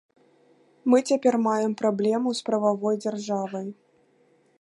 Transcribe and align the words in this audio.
Мы 0.91 0.97
цяпер 1.11 1.35
маем 1.47 1.75
праблему 1.81 2.29
з 2.39 2.47
прававой 2.47 2.95
дзяржавай. 3.03 3.67